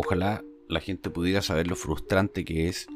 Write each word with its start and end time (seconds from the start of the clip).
Ojalá 0.00 0.44
la 0.68 0.78
gente 0.78 1.10
pudiera 1.10 1.42
saber 1.42 1.66
lo 1.66 1.74
frustrante 1.74 2.44
que 2.44 2.68
es 2.68 2.86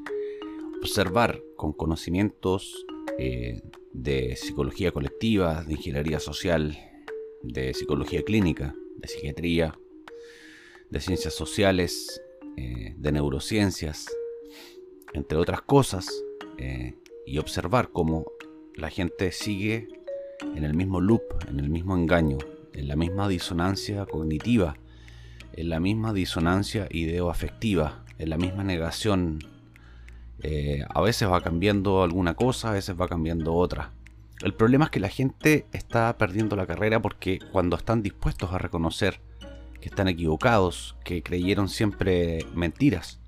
observar 0.80 1.42
con 1.56 1.72
conocimientos 1.72 2.86
eh, 3.18 3.60
de 3.92 4.36
psicología 4.36 4.92
colectiva, 4.92 5.64
de 5.64 5.72
ingeniería 5.72 6.20
social, 6.20 6.78
de 7.42 7.74
psicología 7.74 8.22
clínica, 8.22 8.76
de 8.98 9.08
psiquiatría, 9.08 9.76
de 10.90 11.00
ciencias 11.00 11.34
sociales, 11.34 12.22
eh, 12.56 12.94
de 12.96 13.10
neurociencias, 13.10 14.06
entre 15.12 15.38
otras 15.38 15.60
cosas, 15.62 16.08
eh, 16.58 16.94
y 17.26 17.38
observar 17.38 17.90
cómo 17.90 18.26
la 18.76 18.90
gente 18.90 19.32
sigue 19.32 19.88
en 20.54 20.62
el 20.62 20.74
mismo 20.74 21.00
loop, 21.00 21.24
en 21.48 21.58
el 21.58 21.68
mismo 21.68 21.96
engaño, 21.96 22.38
en 22.72 22.86
la 22.86 22.94
misma 22.94 23.26
disonancia 23.26 24.06
cognitiva, 24.06 24.76
en 25.54 25.68
la 25.68 25.80
misma 25.80 26.12
disonancia 26.12 26.86
ideoafectiva, 26.90 28.04
en 28.18 28.30
la 28.30 28.36
misma 28.36 28.64
negación. 28.64 29.40
Eh, 30.42 30.84
a 30.88 31.00
veces 31.00 31.28
va 31.28 31.40
cambiando 31.40 32.02
alguna 32.02 32.34
cosa, 32.34 32.70
a 32.70 32.72
veces 32.72 32.96
va 33.00 33.08
cambiando 33.08 33.54
otra. 33.54 33.90
El 34.42 34.54
problema 34.54 34.86
es 34.86 34.90
que 34.90 35.00
la 35.00 35.08
gente 35.08 35.66
está 35.72 36.16
perdiendo 36.18 36.56
la 36.56 36.66
carrera 36.66 37.00
porque 37.00 37.38
cuando 37.52 37.76
están 37.76 38.02
dispuestos 38.02 38.52
a 38.52 38.58
reconocer 38.58 39.20
que 39.80 39.88
están 39.88 40.08
equivocados, 40.08 40.96
que 41.04 41.22
creyeron 41.22 41.68
siempre 41.68 42.44
mentiras, 42.54 43.20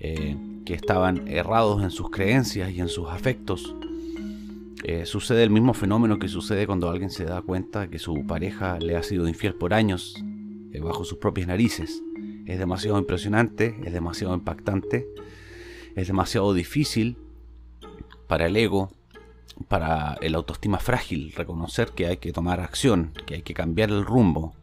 eh, 0.00 0.36
que 0.64 0.74
estaban 0.74 1.28
errados 1.28 1.82
en 1.82 1.90
sus 1.90 2.10
creencias 2.10 2.70
y 2.70 2.80
en 2.80 2.88
sus 2.88 3.08
afectos, 3.08 3.74
eh, 4.84 5.06
sucede 5.06 5.42
el 5.42 5.50
mismo 5.50 5.74
fenómeno 5.74 6.18
que 6.18 6.28
sucede 6.28 6.66
cuando 6.66 6.88
alguien 6.88 7.10
se 7.10 7.24
da 7.24 7.42
cuenta 7.42 7.88
que 7.88 7.98
su 7.98 8.26
pareja 8.26 8.78
le 8.78 8.96
ha 8.96 9.02
sido 9.02 9.28
infiel 9.28 9.54
por 9.54 9.74
años 9.74 10.14
eh, 10.72 10.80
bajo 10.80 11.04
sus 11.04 11.18
propias 11.18 11.48
narices. 11.48 12.02
Es 12.46 12.58
demasiado 12.58 12.98
impresionante, 12.98 13.78
es 13.84 13.92
demasiado 13.92 14.34
impactante, 14.34 15.06
es 15.96 16.06
demasiado 16.06 16.54
difícil 16.54 17.16
para 18.26 18.46
el 18.46 18.56
ego, 18.56 18.90
para 19.68 20.16
el 20.20 20.34
autoestima 20.34 20.78
frágil, 20.78 21.32
reconocer 21.32 21.90
que 21.90 22.06
hay 22.06 22.16
que 22.18 22.32
tomar 22.32 22.60
acción, 22.60 23.12
que 23.26 23.34
hay 23.36 23.42
que 23.42 23.54
cambiar 23.54 23.90
el 23.90 24.04
rumbo, 24.04 24.54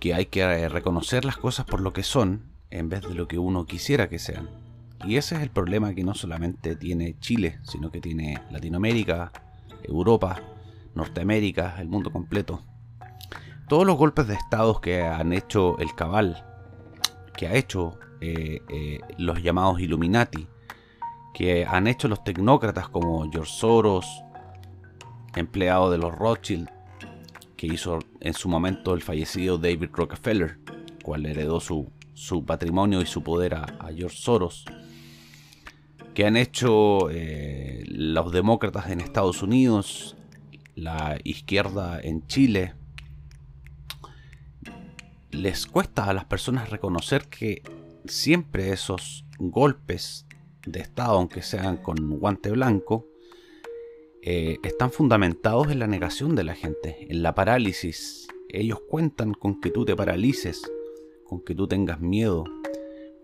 que 0.00 0.14
hay 0.14 0.26
que 0.26 0.40
eh, 0.40 0.68
reconocer 0.68 1.24
las 1.24 1.36
cosas 1.36 1.64
por 1.64 1.80
lo 1.80 1.92
que 1.92 2.02
son 2.02 2.42
en 2.70 2.88
vez 2.88 3.02
de 3.02 3.14
lo 3.14 3.28
que 3.28 3.38
uno 3.38 3.66
quisiera 3.66 4.08
que 4.08 4.18
sean. 4.18 4.50
Y 5.04 5.16
ese 5.16 5.34
es 5.34 5.42
el 5.42 5.50
problema 5.50 5.94
que 5.94 6.04
no 6.04 6.14
solamente 6.14 6.76
tiene 6.76 7.16
Chile, 7.18 7.58
sino 7.62 7.90
que 7.90 8.00
tiene 8.00 8.40
Latinoamérica, 8.50 9.32
Europa, 9.82 10.40
Norteamérica, 10.94 11.80
el 11.80 11.88
mundo 11.88 12.10
completo. 12.12 12.62
Todos 13.68 13.86
los 13.86 13.96
golpes 13.96 14.26
de 14.26 14.34
estados 14.34 14.80
que 14.80 15.02
han 15.02 15.32
hecho 15.32 15.78
el 15.78 15.94
cabal, 15.94 16.44
que 17.36 17.46
ha 17.46 17.54
hecho 17.54 17.98
eh, 18.20 18.60
eh, 18.68 19.00
los 19.18 19.42
llamados 19.42 19.80
Illuminati, 19.80 20.46
que 21.32 21.64
han 21.64 21.86
hecho 21.86 22.08
los 22.08 22.22
tecnócratas 22.22 22.88
como 22.88 23.30
George 23.30 23.52
Soros, 23.52 24.06
empleado 25.34 25.90
de 25.90 25.98
los 25.98 26.14
Rothschild, 26.14 26.68
que 27.56 27.66
hizo 27.66 28.00
en 28.20 28.34
su 28.34 28.48
momento 28.48 28.94
el 28.94 29.02
fallecido 29.02 29.56
David 29.56 29.90
Rockefeller, 29.92 30.58
cual 31.02 31.24
heredó 31.26 31.60
su, 31.60 31.90
patrimonio 32.46 33.00
y 33.00 33.06
su 33.06 33.22
poder 33.22 33.54
a 33.54 33.88
George 33.94 34.16
Soros 34.16 34.64
que 36.14 36.26
han 36.26 36.36
hecho 36.36 37.10
eh, 37.10 37.84
los 37.86 38.32
demócratas 38.32 38.90
en 38.90 39.00
Estados 39.00 39.42
Unidos, 39.42 40.16
la 40.74 41.18
izquierda 41.24 42.00
en 42.00 42.26
Chile, 42.26 42.74
les 45.32 45.66
cuesta 45.66 46.04
a 46.04 46.12
las 46.12 46.26
personas 46.26 46.70
reconocer 46.70 47.28
que 47.28 47.62
siempre 48.04 48.70
esos 48.70 49.24
golpes 49.38 50.26
de 50.66 50.80
Estado, 50.80 51.16
aunque 51.16 51.42
sean 51.42 51.78
con 51.78 52.18
guante 52.20 52.50
blanco, 52.50 53.06
eh, 54.22 54.58
están 54.62 54.92
fundamentados 54.92 55.70
en 55.70 55.80
la 55.80 55.88
negación 55.88 56.36
de 56.36 56.44
la 56.44 56.54
gente, 56.54 57.06
en 57.10 57.22
la 57.22 57.34
parálisis. 57.34 58.28
Ellos 58.48 58.80
cuentan 58.88 59.34
con 59.34 59.60
que 59.60 59.70
tú 59.70 59.84
te 59.84 59.96
paralices, 59.96 60.62
con 61.24 61.42
que 61.42 61.54
tú 61.54 61.66
tengas 61.66 62.00
miedo, 62.00 62.44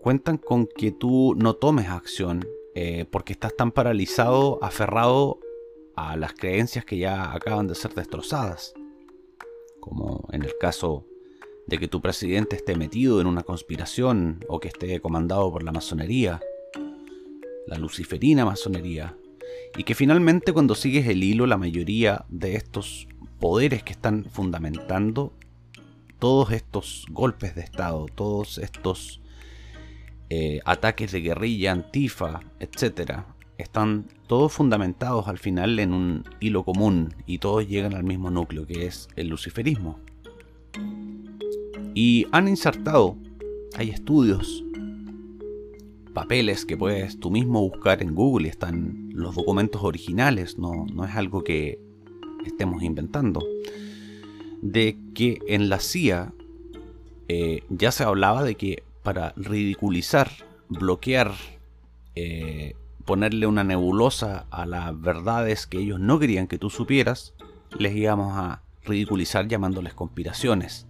cuentan 0.01 0.37
con 0.37 0.67
que 0.67 0.91
tú 0.91 1.35
no 1.37 1.55
tomes 1.55 1.87
acción 1.87 2.45
eh, 2.75 3.05
porque 3.09 3.33
estás 3.33 3.55
tan 3.55 3.71
paralizado, 3.71 4.59
aferrado 4.61 5.39
a 5.95 6.17
las 6.17 6.33
creencias 6.33 6.85
que 6.85 6.97
ya 6.97 7.33
acaban 7.33 7.67
de 7.67 7.75
ser 7.75 7.93
destrozadas. 7.93 8.73
Como 9.79 10.27
en 10.31 10.43
el 10.43 10.57
caso 10.59 11.05
de 11.69 11.77
que 11.77 11.87
tu 11.87 12.01
presidente 12.01 12.55
esté 12.55 12.75
metido 12.75 13.21
en 13.21 13.27
una 13.27 13.43
conspiración 13.43 14.43
o 14.47 14.59
que 14.59 14.69
esté 14.69 14.99
comandado 14.99 15.51
por 15.51 15.63
la 15.63 15.71
masonería, 15.71 16.41
la 17.67 17.77
luciferina 17.77 18.43
masonería, 18.43 19.15
y 19.77 19.83
que 19.83 19.93
finalmente 19.93 20.51
cuando 20.51 20.73
sigues 20.73 21.07
el 21.07 21.23
hilo 21.23 21.45
la 21.45 21.57
mayoría 21.57 22.25
de 22.27 22.55
estos 22.55 23.07
poderes 23.39 23.83
que 23.83 23.93
están 23.93 24.25
fundamentando 24.25 25.31
todos 26.17 26.51
estos 26.51 27.05
golpes 27.09 27.55
de 27.55 27.61
Estado, 27.61 28.07
todos 28.13 28.57
estos 28.57 29.21
eh, 30.29 30.59
ataques 30.65 31.11
de 31.11 31.21
guerrilla, 31.21 31.71
antifa, 31.71 32.41
etc. 32.59 33.21
Están 33.59 34.07
todos 34.27 34.51
fundamentados 34.51 35.27
al 35.27 35.37
final 35.37 35.77
en 35.79 35.93
un 35.93 36.23
hilo 36.39 36.63
común 36.63 37.13
y 37.27 37.37
todos 37.37 37.67
llegan 37.67 37.93
al 37.93 38.03
mismo 38.03 38.31
núcleo 38.31 38.65
que 38.65 38.87
es 38.87 39.07
el 39.15 39.27
luciferismo. 39.27 39.99
Y 42.01 42.27
han 42.31 42.47
insertado, 42.47 43.17
hay 43.75 43.89
estudios, 43.89 44.63
papeles 46.13 46.65
que 46.65 46.77
puedes 46.77 47.19
tú 47.19 47.29
mismo 47.29 47.59
buscar 47.59 48.01
en 48.01 48.15
Google 48.15 48.47
y 48.47 48.49
están 48.49 49.09
los 49.11 49.35
documentos 49.35 49.83
originales, 49.83 50.57
no, 50.57 50.85
no 50.93 51.03
es 51.03 51.13
algo 51.17 51.43
que 51.43 51.77
estemos 52.45 52.83
inventando, 52.83 53.45
de 54.61 54.97
que 55.13 55.39
en 55.49 55.67
la 55.67 55.81
CIA 55.81 56.31
eh, 57.27 57.63
ya 57.67 57.91
se 57.91 58.05
hablaba 58.05 58.45
de 58.45 58.55
que 58.55 58.81
para 59.03 59.33
ridiculizar, 59.35 60.31
bloquear, 60.69 61.33
eh, 62.15 62.75
ponerle 63.03 63.45
una 63.45 63.65
nebulosa 63.65 64.45
a 64.51 64.65
las 64.65 64.97
verdades 65.01 65.67
que 65.67 65.79
ellos 65.79 65.99
no 65.99 66.17
querían 66.17 66.47
que 66.47 66.57
tú 66.57 66.69
supieras, 66.69 67.33
les 67.77 67.93
íbamos 67.93 68.37
a 68.37 68.61
ridiculizar 68.85 69.49
llamándoles 69.49 69.93
conspiraciones. 69.93 70.85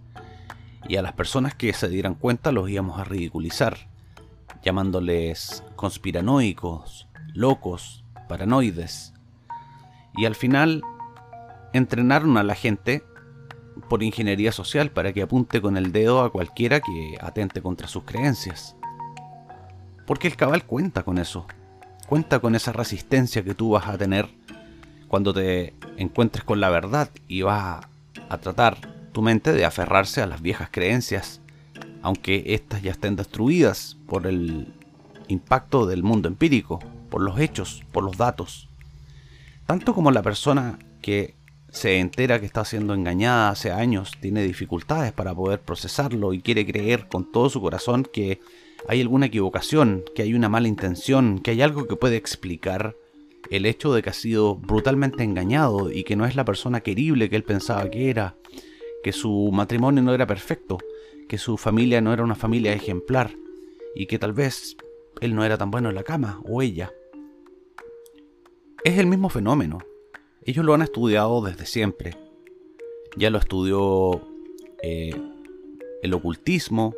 Y 0.90 0.96
a 0.96 1.02
las 1.02 1.12
personas 1.12 1.54
que 1.54 1.72
se 1.72 1.88
dieran 1.88 2.16
cuenta 2.16 2.50
los 2.50 2.68
íbamos 2.68 2.98
a 2.98 3.04
ridiculizar, 3.04 3.76
llamándoles 4.60 5.62
conspiranoicos, 5.76 7.06
locos, 7.32 8.02
paranoides. 8.28 9.14
Y 10.16 10.24
al 10.24 10.34
final 10.34 10.82
entrenaron 11.72 12.36
a 12.38 12.42
la 12.42 12.56
gente 12.56 13.04
por 13.88 14.02
ingeniería 14.02 14.50
social 14.50 14.90
para 14.90 15.12
que 15.12 15.22
apunte 15.22 15.62
con 15.62 15.76
el 15.76 15.92
dedo 15.92 16.22
a 16.22 16.32
cualquiera 16.32 16.80
que 16.80 17.16
atente 17.20 17.62
contra 17.62 17.86
sus 17.86 18.02
creencias. 18.02 18.74
Porque 20.08 20.26
el 20.26 20.34
cabal 20.34 20.64
cuenta 20.64 21.04
con 21.04 21.18
eso. 21.18 21.46
Cuenta 22.08 22.40
con 22.40 22.56
esa 22.56 22.72
resistencia 22.72 23.44
que 23.44 23.54
tú 23.54 23.70
vas 23.70 23.86
a 23.86 23.96
tener 23.96 24.28
cuando 25.06 25.32
te 25.32 25.72
encuentres 25.98 26.42
con 26.42 26.58
la 26.58 26.68
verdad 26.68 27.10
y 27.28 27.42
vas 27.42 27.86
a 28.28 28.38
tratar 28.38 28.99
tu 29.12 29.22
mente 29.22 29.52
de 29.52 29.64
aferrarse 29.64 30.22
a 30.22 30.26
las 30.26 30.42
viejas 30.42 30.68
creencias, 30.70 31.40
aunque 32.02 32.54
éstas 32.54 32.82
ya 32.82 32.92
estén 32.92 33.16
destruidas 33.16 33.96
por 34.06 34.26
el 34.26 34.72
impacto 35.28 35.86
del 35.86 36.02
mundo 36.02 36.28
empírico, 36.28 36.80
por 37.08 37.22
los 37.22 37.38
hechos, 37.38 37.82
por 37.92 38.04
los 38.04 38.16
datos. 38.16 38.68
Tanto 39.66 39.94
como 39.94 40.10
la 40.10 40.22
persona 40.22 40.78
que 41.02 41.34
se 41.70 41.98
entera 41.98 42.40
que 42.40 42.46
está 42.46 42.64
siendo 42.64 42.94
engañada 42.94 43.50
hace 43.50 43.70
años, 43.70 44.12
tiene 44.20 44.42
dificultades 44.42 45.12
para 45.12 45.34
poder 45.34 45.60
procesarlo 45.60 46.32
y 46.32 46.40
quiere 46.40 46.66
creer 46.66 47.06
con 47.08 47.30
todo 47.30 47.48
su 47.48 47.60
corazón 47.60 48.06
que 48.12 48.40
hay 48.88 49.00
alguna 49.00 49.26
equivocación, 49.26 50.04
que 50.14 50.22
hay 50.22 50.34
una 50.34 50.48
mala 50.48 50.68
intención, 50.68 51.38
que 51.38 51.52
hay 51.52 51.62
algo 51.62 51.86
que 51.86 51.96
puede 51.96 52.16
explicar 52.16 52.96
el 53.50 53.66
hecho 53.66 53.92
de 53.92 54.02
que 54.02 54.10
ha 54.10 54.14
sido 54.14 54.56
brutalmente 54.56 55.22
engañado 55.22 55.90
y 55.90 56.04
que 56.04 56.16
no 56.16 56.26
es 56.26 56.34
la 56.34 56.44
persona 56.44 56.80
querible 56.80 57.28
que 57.30 57.36
él 57.36 57.44
pensaba 57.44 57.88
que 57.90 58.10
era, 58.10 58.36
que 59.02 59.12
su 59.12 59.50
matrimonio 59.52 60.02
no 60.02 60.14
era 60.14 60.26
perfecto, 60.26 60.78
que 61.28 61.38
su 61.38 61.56
familia 61.56 62.00
no 62.00 62.12
era 62.12 62.22
una 62.22 62.34
familia 62.34 62.72
ejemplar 62.72 63.36
y 63.94 64.06
que 64.06 64.18
tal 64.18 64.32
vez 64.32 64.76
él 65.20 65.34
no 65.34 65.44
era 65.44 65.58
tan 65.58 65.70
bueno 65.70 65.88
en 65.88 65.94
la 65.94 66.02
cama 66.02 66.40
o 66.44 66.62
ella. 66.62 66.92
Es 68.84 68.98
el 68.98 69.06
mismo 69.06 69.28
fenómeno, 69.28 69.78
ellos 70.42 70.64
lo 70.64 70.74
han 70.74 70.82
estudiado 70.82 71.42
desde 71.42 71.66
siempre. 71.66 72.16
Ya 73.16 73.30
lo 73.30 73.38
estudió 73.38 74.22
eh, 74.82 75.14
el 76.02 76.14
ocultismo, 76.14 76.94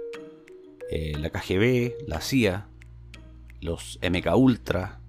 eh, 0.90 1.16
la 1.19 1.31
KGB, 1.31 2.06
la 2.06 2.20
CIA, 2.20 2.69
los 3.60 3.99
MK 4.02 4.37
Ultra 4.37 5.00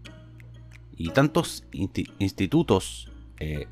y 0.96 1.10
tantos 1.10 1.66
institutos 1.72 3.10
eh, 3.40 3.68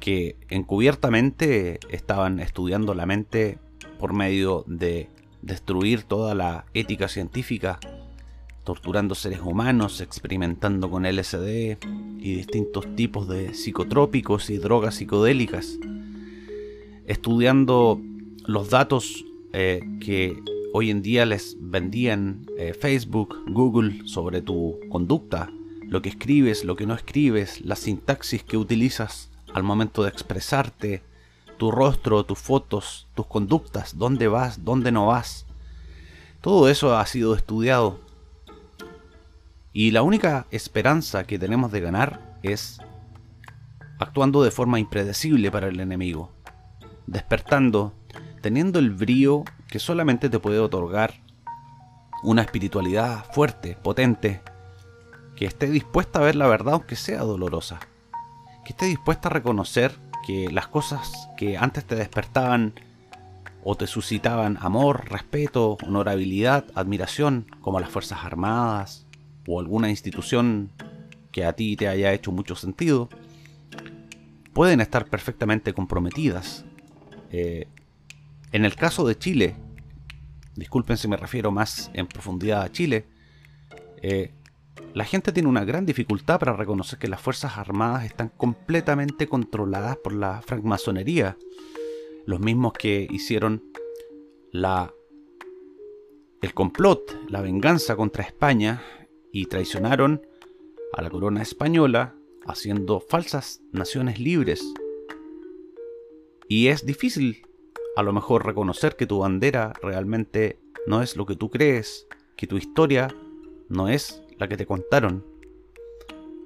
que 0.00 0.36
encubiertamente 0.48 1.78
estaban 1.90 2.40
estudiando 2.40 2.94
la 2.94 3.06
mente 3.06 3.58
por 3.98 4.14
medio 4.14 4.64
de 4.66 5.08
destruir 5.42 6.02
toda 6.02 6.34
la 6.34 6.64
ética 6.74 7.06
científica, 7.08 7.78
torturando 8.64 9.14
seres 9.14 9.40
humanos, 9.40 10.00
experimentando 10.00 10.90
con 10.90 11.04
LSD 11.04 11.78
y 12.18 12.34
distintos 12.34 12.94
tipos 12.96 13.28
de 13.28 13.54
psicotrópicos 13.54 14.50
y 14.50 14.58
drogas 14.58 14.96
psicodélicas, 14.96 15.78
estudiando 17.06 18.00
los 18.46 18.70
datos 18.70 19.24
eh, 19.52 19.82
que 20.00 20.36
hoy 20.72 20.90
en 20.90 21.02
día 21.02 21.26
les 21.26 21.56
vendían 21.60 22.46
eh, 22.56 22.72
Facebook, 22.72 23.36
Google 23.48 24.06
sobre 24.06 24.40
tu 24.40 24.78
conducta, 24.88 25.50
lo 25.82 26.02
que 26.02 26.10
escribes, 26.10 26.64
lo 26.64 26.76
que 26.76 26.86
no 26.86 26.94
escribes, 26.94 27.60
la 27.62 27.76
sintaxis 27.76 28.44
que 28.44 28.56
utilizas 28.56 29.29
al 29.54 29.62
momento 29.62 30.02
de 30.02 30.08
expresarte, 30.08 31.02
tu 31.58 31.70
rostro, 31.70 32.24
tus 32.24 32.38
fotos, 32.38 33.06
tus 33.14 33.26
conductas, 33.26 33.98
dónde 33.98 34.28
vas, 34.28 34.64
dónde 34.64 34.92
no 34.92 35.06
vas. 35.06 35.46
Todo 36.40 36.68
eso 36.68 36.96
ha 36.96 37.04
sido 37.06 37.34
estudiado. 37.34 38.00
Y 39.72 39.90
la 39.90 40.02
única 40.02 40.46
esperanza 40.50 41.24
que 41.24 41.38
tenemos 41.38 41.70
de 41.70 41.80
ganar 41.80 42.38
es 42.42 42.80
actuando 43.98 44.42
de 44.42 44.50
forma 44.50 44.80
impredecible 44.80 45.50
para 45.50 45.68
el 45.68 45.78
enemigo, 45.80 46.32
despertando, 47.06 47.92
teniendo 48.40 48.78
el 48.78 48.90
brío 48.90 49.44
que 49.68 49.78
solamente 49.78 50.30
te 50.30 50.38
puede 50.38 50.58
otorgar 50.58 51.20
una 52.22 52.42
espiritualidad 52.42 53.26
fuerte, 53.32 53.76
potente, 53.82 54.40
que 55.36 55.44
esté 55.44 55.68
dispuesta 55.68 56.18
a 56.18 56.22
ver 56.22 56.36
la 56.36 56.46
verdad 56.46 56.74
aunque 56.74 56.96
sea 56.96 57.20
dolorosa, 57.20 57.80
que 58.64 58.72
esté 58.72 58.86
dispuesta 58.86 59.28
a 59.28 59.32
reconocer 59.32 59.92
que 60.26 60.50
las 60.50 60.68
cosas 60.68 61.28
que 61.36 61.56
antes 61.56 61.84
te 61.84 61.94
despertaban 61.94 62.74
o 63.62 63.74
te 63.74 63.86
suscitaban 63.86 64.58
amor, 64.60 65.10
respeto, 65.10 65.76
honorabilidad, 65.86 66.64
admiración, 66.74 67.46
como 67.60 67.80
las 67.80 67.90
Fuerzas 67.90 68.24
Armadas 68.24 69.06
o 69.46 69.60
alguna 69.60 69.90
institución 69.90 70.70
que 71.32 71.44
a 71.44 71.52
ti 71.52 71.76
te 71.76 71.88
haya 71.88 72.12
hecho 72.12 72.32
mucho 72.32 72.56
sentido, 72.56 73.08
pueden 74.52 74.80
estar 74.80 75.06
perfectamente 75.06 75.72
comprometidas. 75.72 76.64
Eh, 77.30 77.68
en 78.52 78.64
el 78.64 78.74
caso 78.74 79.06
de 79.06 79.16
Chile, 79.16 79.54
disculpen 80.56 80.96
si 80.96 81.08
me 81.08 81.16
refiero 81.16 81.52
más 81.52 81.90
en 81.94 82.06
profundidad 82.06 82.62
a 82.62 82.72
Chile, 82.72 83.06
eh, 84.02 84.32
la 84.94 85.04
gente 85.04 85.32
tiene 85.32 85.48
una 85.48 85.64
gran 85.64 85.86
dificultad 85.86 86.40
para 86.40 86.56
reconocer 86.56 86.98
que 86.98 87.08
las 87.08 87.20
Fuerzas 87.20 87.58
Armadas 87.58 88.04
están 88.04 88.30
completamente 88.30 89.28
controladas 89.28 89.96
por 89.98 90.12
la 90.12 90.42
francmasonería. 90.42 91.36
Los 92.26 92.40
mismos 92.40 92.72
que 92.72 93.06
hicieron 93.10 93.62
la, 94.50 94.92
el 96.42 96.54
complot, 96.54 97.28
la 97.28 97.40
venganza 97.40 97.94
contra 97.94 98.24
España 98.24 98.82
y 99.32 99.46
traicionaron 99.46 100.26
a 100.92 101.02
la 101.02 101.10
corona 101.10 101.42
española 101.42 102.16
haciendo 102.46 103.00
falsas 103.00 103.62
naciones 103.72 104.18
libres. 104.18 104.62
Y 106.48 106.66
es 106.66 106.84
difícil 106.84 107.46
a 107.96 108.02
lo 108.02 108.12
mejor 108.12 108.44
reconocer 108.44 108.96
que 108.96 109.06
tu 109.06 109.20
bandera 109.20 109.72
realmente 109.82 110.58
no 110.86 111.02
es 111.02 111.16
lo 111.16 111.26
que 111.26 111.36
tú 111.36 111.48
crees, 111.50 112.08
que 112.36 112.46
tu 112.46 112.56
historia 112.56 113.14
no 113.68 113.88
es 113.88 114.22
la 114.40 114.48
que 114.48 114.56
te 114.56 114.66
contaron, 114.66 115.24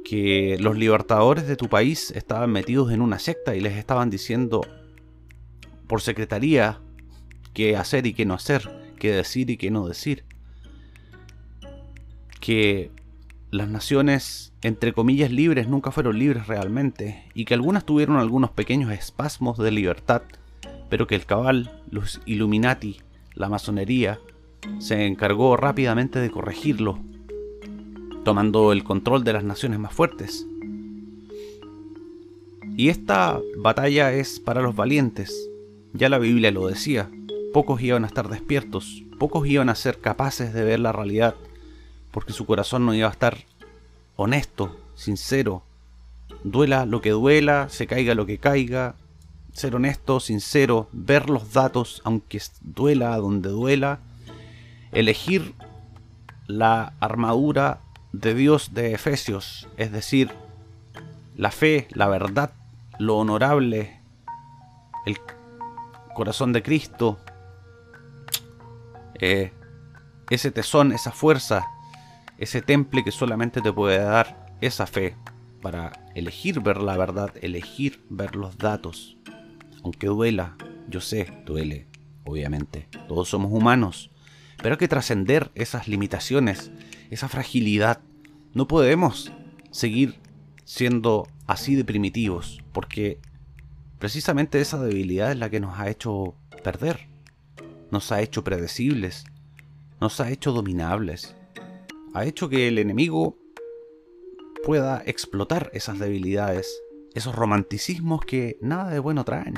que 0.05 0.59
los 0.61 0.77
libertadores 0.77 1.47
de 1.47 1.57
tu 1.57 1.69
país 1.69 2.11
estaban 2.11 2.53
metidos 2.53 2.93
en 2.93 3.01
una 3.01 3.19
secta 3.19 3.57
y 3.57 3.61
les 3.61 3.79
estaban 3.79 4.11
diciendo 4.11 4.61
por 5.87 6.03
secretaría 6.03 6.81
qué 7.55 7.79
hacer 7.79 8.07
y 8.07 8.13
qué 8.13 8.27
no 8.27 8.35
hacer, 8.35 8.69
qué 8.99 9.13
decir 9.13 9.49
y 9.49 9.57
qué 9.57 9.71
no 9.71 9.89
decir. 9.89 10.25
Que 12.41 12.91
las 13.51 13.69
naciones, 13.69 14.53
entre 14.61 14.93
comillas, 14.93 15.31
libres 15.31 15.69
nunca 15.69 15.91
fueron 15.91 16.19
libres 16.19 16.47
realmente 16.47 17.25
y 17.33 17.47
que 17.47 17.55
algunas 17.55 17.87
tuvieron 17.87 18.19
algunos 18.19 18.51
pequeños 18.51 18.93
espasmos 18.93 19.57
de 19.57 19.71
libertad 19.71 20.23
pero 20.89 21.07
que 21.07 21.15
el 21.15 21.27
cabal, 21.27 21.73
los 21.91 22.21
Illuminati, 22.25 23.01
la 23.35 23.49
masonería, 23.49 24.21
se 24.79 25.07
encargó 25.07 25.57
rápidamente 25.57 26.21
de 26.21 26.31
corregirlo, 26.31 27.01
tomando 28.25 28.73
el 28.73 28.83
control 28.83 29.23
de 29.23 29.35
las 29.35 29.45
naciones 29.45 29.79
más 29.79 29.93
fuertes. 29.93 30.47
Y 32.77 32.89
esta 32.89 33.39
batalla 33.57 34.13
es 34.13 34.41
para 34.41 34.63
los 34.63 34.75
valientes, 34.75 35.49
ya 35.93 36.09
la 36.09 36.19
Biblia 36.19 36.51
lo 36.51 36.67
decía, 36.67 37.09
pocos 37.53 37.81
iban 37.81 38.03
a 38.03 38.09
estar 38.09 38.29
despiertos, 38.29 39.05
pocos 39.21 39.47
iban 39.47 39.69
a 39.69 39.77
ser 39.77 40.01
capaces 40.01 40.53
de 40.53 40.65
ver 40.65 40.81
la 40.81 40.91
realidad, 40.91 41.37
porque 42.11 42.33
su 42.33 42.47
corazón 42.47 42.85
no 42.85 42.95
iba 42.95 43.07
a 43.07 43.13
estar 43.13 43.39
honesto, 44.17 44.77
sincero, 44.97 45.63
duela 46.43 46.85
lo 46.85 47.01
que 47.01 47.11
duela, 47.11 47.69
se 47.69 47.87
caiga 47.87 48.17
lo 48.17 48.27
que 48.27 48.39
caiga, 48.39 48.97
ser 49.53 49.77
honesto, 49.77 50.19
sincero, 50.19 50.89
ver 50.93 51.31
los 51.31 51.53
datos, 51.53 52.03
aunque 52.05 52.43
duela 52.61 53.17
donde 53.19 53.51
duela, 53.51 54.01
elegir 54.91 55.55
la 56.49 56.93
armadura 56.99 57.81
de 58.21 58.35
Dios 58.35 58.75
de 58.75 58.93
Efesios, 58.93 59.69
es 59.77 59.93
decir, 59.93 60.31
la 61.37 61.51
fe, 61.51 61.89
la 61.91 62.09
verdad, 62.09 62.53
lo 62.99 63.17
honorable, 63.17 64.01
el 65.07 65.19
corazón 66.15 66.53
de 66.53 66.63
Cristo, 66.63 67.19
eh, 69.21 69.53
ese 70.31 70.51
tesón, 70.51 70.93
esa 70.93 71.13
fuerza, 71.13 71.67
ese 72.39 72.63
temple 72.63 73.05
que 73.05 73.13
solamente 73.13 73.61
te 73.61 73.73
puede 73.73 73.99
dar 73.99 74.47
esa 74.61 74.87
fe 74.87 75.17
para 75.61 75.93
elegir 76.15 76.61
ver 76.61 76.79
la 76.79 76.97
verdad, 76.97 77.33
elegir 77.41 78.05
ver 78.11 78.37
los 78.37 78.59
datos 78.59 79.17
aunque 79.85 80.07
duela, 80.07 80.57
yo 80.89 81.01
sé, 81.01 81.31
duele, 81.45 81.87
obviamente. 82.25 82.89
Todos 83.07 83.29
somos 83.29 83.53
humanos. 83.53 84.11
Pero 84.65 84.77
hay 84.77 84.79
que 84.79 84.89
trascender 84.89 85.51
esas 85.55 85.89
limitaciones, 85.89 86.71
esa 87.11 87.29
fragilidad. 87.29 88.01
No 88.55 88.67
podemos 88.67 89.31
seguir 89.71 90.19
siendo 90.65 91.29
así 91.47 91.75
de 91.75 91.85
primitivos, 91.85 92.63
porque 92.73 93.19
precisamente 93.99 94.63
esa 94.63 94.83
debilidad 94.83 95.33
es 95.33 95.37
la 95.37 95.51
que 95.51 95.61
nos 95.61 95.79
ha 95.79 95.91
hecho 95.91 96.35
perder, 96.63 97.09
nos 97.91 98.11
ha 98.11 98.23
hecho 98.23 98.43
predecibles, 98.43 99.25
nos 100.01 100.19
ha 100.21 100.31
hecho 100.31 100.53
dominables, 100.53 101.37
ha 102.15 102.25
hecho 102.25 102.49
que 102.49 102.67
el 102.67 102.79
enemigo 102.79 103.37
pueda 104.65 105.03
explotar 105.05 105.71
esas 105.75 105.99
debilidades, 105.99 106.81
esos 107.13 107.35
romanticismos 107.35 108.25
que 108.25 108.57
nada 108.63 108.89
de 108.89 108.99
bueno 108.99 109.27
traen 109.27 109.57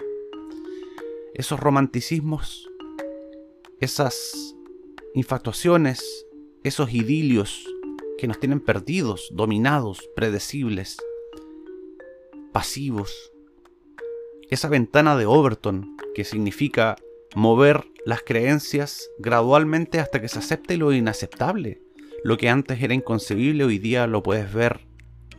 esos 1.33 1.61
romanticismos, 1.61 2.69
esas 3.79 4.56
infatuaciones, 5.17 6.27
esos 6.63 6.93
idilios 6.93 7.65
que 8.19 8.29
nos 8.29 8.39
tienen 8.39 8.61
perdidos, 8.61 9.31
dominados, 9.33 10.07
predecibles, 10.15 10.99
pasivos. 12.53 13.33
Esa 14.51 14.69
ventana 14.69 15.17
de 15.17 15.25
Overton 15.25 15.97
que 16.15 16.25
significa 16.25 16.97
mover 17.35 17.87
las 18.05 18.21
creencias 18.25 19.09
gradualmente 19.19 20.01
hasta 20.01 20.21
que 20.21 20.29
se 20.29 20.39
acepte 20.39 20.77
lo 20.77 20.93
inaceptable. 20.93 21.81
Lo 22.23 22.37
que 22.37 22.51
antes 22.51 22.83
era 22.83 22.93
inconcebible 22.93 23.65
hoy 23.65 23.79
día 23.79 24.07
lo 24.07 24.23
puedes 24.23 24.53
ver 24.53 24.87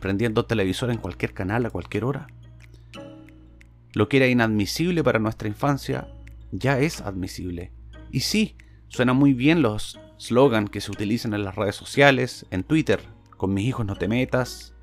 prendiendo 0.00 0.44
televisor 0.44 0.90
en 0.90 0.98
cualquier 0.98 1.34
canal 1.34 1.64
a 1.66 1.70
cualquier 1.70 2.04
hora. 2.04 2.26
Lo 3.92 4.08
que 4.08 4.16
era 4.16 4.26
inadmisible 4.26 5.04
para 5.04 5.20
nuestra 5.20 5.46
infancia 5.46 6.08
ya 6.50 6.80
es 6.80 7.00
admisible. 7.00 7.70
Y 8.10 8.20
sí, 8.20 8.56
suenan 8.88 9.16
muy 9.16 9.34
bien 9.34 9.62
los 9.62 9.98
slogans 10.18 10.70
que 10.70 10.80
se 10.80 10.90
utilizan 10.90 11.34
en 11.34 11.44
las 11.44 11.54
redes 11.54 11.76
sociales, 11.76 12.46
en 12.50 12.64
Twitter, 12.64 13.00
con 13.36 13.54
mis 13.54 13.66
hijos 13.66 13.86
no 13.86 13.96
te 13.96 14.08
metas, 14.08 14.74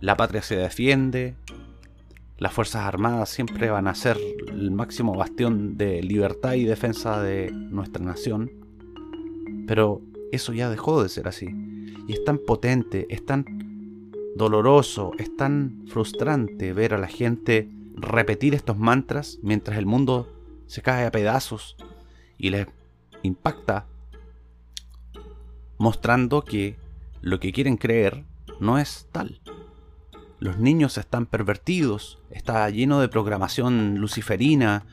la 0.00 0.16
patria 0.16 0.42
se 0.42 0.56
defiende, 0.56 1.36
las 2.38 2.52
Fuerzas 2.52 2.82
Armadas 2.82 3.28
siempre 3.28 3.70
van 3.70 3.86
a 3.86 3.94
ser 3.94 4.18
el 4.48 4.72
máximo 4.72 5.14
bastión 5.14 5.76
de 5.76 6.02
libertad 6.02 6.54
y 6.54 6.64
defensa 6.64 7.22
de 7.22 7.52
nuestra 7.52 8.04
nación. 8.04 8.50
Pero 9.68 10.02
eso 10.32 10.52
ya 10.52 10.68
dejó 10.68 11.02
de 11.02 11.08
ser 11.08 11.28
así. 11.28 11.54
Y 12.08 12.14
es 12.14 12.24
tan 12.24 12.38
potente, 12.38 13.06
es 13.10 13.24
tan 13.24 14.10
doloroso, 14.34 15.12
es 15.18 15.36
tan 15.36 15.84
frustrante 15.86 16.72
ver 16.72 16.94
a 16.94 16.98
la 16.98 17.06
gente 17.06 17.70
repetir 17.94 18.54
estos 18.54 18.76
mantras 18.76 19.38
mientras 19.42 19.78
el 19.78 19.86
mundo 19.86 20.28
se 20.66 20.82
cae 20.82 21.06
a 21.06 21.12
pedazos 21.12 21.76
y 22.38 22.50
les 22.50 22.66
impacta 23.22 23.86
mostrando 25.78 26.42
que 26.42 26.76
lo 27.20 27.40
que 27.40 27.52
quieren 27.52 27.76
creer 27.76 28.24
no 28.60 28.78
es 28.78 29.08
tal. 29.12 29.40
Los 30.38 30.58
niños 30.58 30.98
están 30.98 31.26
pervertidos, 31.26 32.18
está 32.30 32.68
lleno 32.70 33.00
de 33.00 33.08
programación 33.08 33.98
luciferina, 33.98 34.84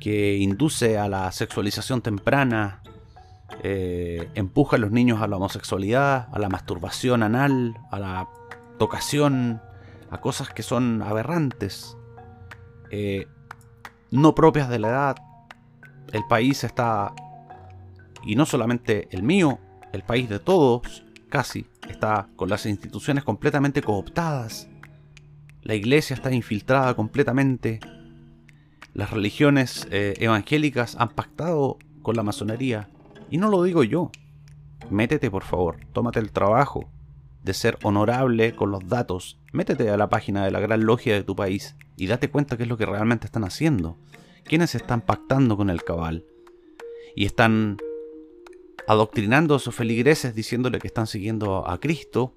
que 0.00 0.38
induce 0.38 0.98
a 0.98 1.08
la 1.08 1.30
sexualización 1.32 2.00
temprana, 2.00 2.82
eh, 3.62 4.30
empuja 4.34 4.76
a 4.76 4.78
los 4.78 4.90
niños 4.90 5.20
a 5.20 5.26
la 5.26 5.36
homosexualidad, 5.36 6.28
a 6.32 6.38
la 6.38 6.48
masturbación 6.48 7.22
anal, 7.22 7.78
a 7.90 7.98
la 7.98 8.28
tocación, 8.78 9.60
a 10.10 10.20
cosas 10.20 10.48
que 10.48 10.62
son 10.62 11.02
aberrantes, 11.02 11.96
eh, 12.90 13.26
no 14.10 14.34
propias 14.34 14.68
de 14.68 14.78
la 14.78 14.88
edad. 14.88 15.16
El 16.12 16.24
país 16.28 16.64
está, 16.64 17.12
y 18.24 18.36
no 18.36 18.46
solamente 18.46 19.08
el 19.10 19.22
mío, 19.22 19.58
el 19.92 20.02
país 20.02 20.28
de 20.28 20.38
todos, 20.38 21.04
casi, 21.28 21.66
está 21.88 22.28
con 22.36 22.48
las 22.48 22.66
instituciones 22.66 23.24
completamente 23.24 23.82
cooptadas. 23.82 24.68
La 25.62 25.74
iglesia 25.74 26.14
está 26.14 26.32
infiltrada 26.32 26.94
completamente. 26.94 27.80
Las 28.94 29.10
religiones 29.10 29.86
eh, 29.90 30.14
evangélicas 30.18 30.96
han 30.96 31.10
pactado 31.10 31.78
con 32.02 32.16
la 32.16 32.22
masonería. 32.22 32.88
Y 33.30 33.38
no 33.38 33.48
lo 33.48 33.62
digo 33.62 33.84
yo. 33.84 34.10
Métete, 34.90 35.30
por 35.30 35.44
favor, 35.44 35.78
tómate 35.92 36.18
el 36.18 36.32
trabajo 36.32 36.88
de 37.44 37.54
ser 37.54 37.78
honorable 37.82 38.54
con 38.54 38.70
los 38.70 38.88
datos. 38.88 39.38
Métete 39.52 39.88
a 39.90 39.96
la 39.96 40.08
página 40.08 40.44
de 40.44 40.50
la 40.50 40.60
gran 40.60 40.84
logia 40.84 41.14
de 41.14 41.22
tu 41.22 41.36
país 41.36 41.76
y 41.96 42.06
date 42.06 42.30
cuenta 42.30 42.56
qué 42.56 42.64
es 42.64 42.68
lo 42.68 42.76
que 42.76 42.86
realmente 42.86 43.26
están 43.26 43.44
haciendo. 43.44 43.96
¿Quiénes 44.44 44.74
están 44.74 45.02
pactando 45.02 45.56
con 45.56 45.70
el 45.70 45.84
cabal? 45.84 46.24
Y 47.14 47.26
están 47.26 47.76
adoctrinando 48.86 49.54
a 49.54 49.58
sus 49.58 49.74
feligreses 49.74 50.34
diciéndole 50.34 50.78
que 50.78 50.88
están 50.88 51.06
siguiendo 51.06 51.68
a 51.68 51.78
Cristo 51.78 52.34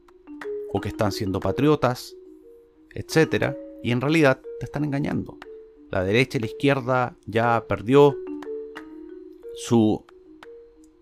o 0.72 0.82
que 0.82 0.90
están 0.90 1.12
siendo 1.12 1.40
patriotas, 1.40 2.16
etc. 2.94 3.56
Y 3.84 3.92
en 3.92 4.02
realidad 4.02 4.42
te 4.60 4.66
están 4.66 4.84
engañando. 4.84 5.38
La 5.90 6.04
derecha 6.04 6.38
y 6.38 6.42
la 6.42 6.48
izquierda 6.48 7.18
ya 7.26 7.66
perdió 7.68 8.18
su 9.56 10.06